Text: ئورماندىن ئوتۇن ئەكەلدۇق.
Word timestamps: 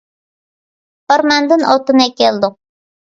ئورماندىن 1.15 1.65
ئوتۇن 1.73 2.01
ئەكەلدۇق. 2.07 2.57